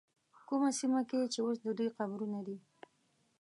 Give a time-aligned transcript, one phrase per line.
[0.47, 2.57] کومه سیمه کې چې اوس د دوی قبرونه دي.